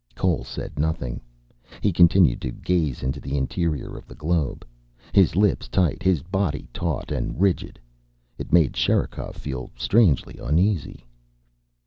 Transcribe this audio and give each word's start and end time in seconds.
Cole 0.15 0.43
said 0.43 0.79
nothing. 0.79 1.21
He 1.79 1.93
continued 1.93 2.41
to 2.41 2.51
gaze 2.51 3.03
into 3.03 3.19
the 3.19 3.37
interior 3.37 3.95
of 3.95 4.07
the 4.07 4.15
globe, 4.15 4.65
his 5.13 5.35
lips 5.35 5.67
tight, 5.67 6.01
his 6.01 6.23
body 6.23 6.67
taut 6.73 7.11
and 7.11 7.39
rigid. 7.39 7.79
It 8.39 8.51
made 8.51 8.75
Sherikov 8.75 9.35
feel 9.35 9.69
strangely 9.77 10.39
uneasy. 10.39 11.05